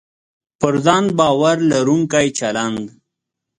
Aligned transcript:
پر 0.59 0.73
ځان 0.85 1.05
باور 1.17 1.57
لرونکی 1.71 2.27
چلند 2.39 2.83